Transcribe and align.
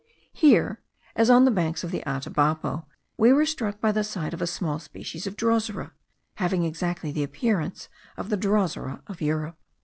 Here, 0.33 0.81
as 1.15 1.29
on 1.29 1.45
the 1.45 1.51
banks 1.51 1.83
of 1.83 1.91
the 1.91 2.01
Atabapo, 2.07 2.87
we 3.17 3.31
were 3.31 3.45
struck 3.45 3.79
by 3.79 3.91
the 3.91 4.03
sight 4.03 4.33
of 4.33 4.41
a 4.41 4.47
small 4.47 4.79
species 4.79 5.27
of 5.27 5.37
drosera, 5.37 5.91
having 6.37 6.63
exactly 6.63 7.11
the 7.11 7.21
appearance 7.21 7.87
of 8.17 8.29
the 8.31 8.35
drosera 8.37 9.03
of 9.05 9.21
Europe. 9.21 9.57